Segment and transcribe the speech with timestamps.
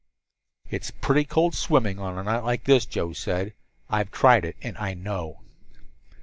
[0.67, 2.89] "It's pretty cold swimming on a night like this," said
[3.51, 3.51] Joe.
[3.87, 5.41] "I've tried it, and I know."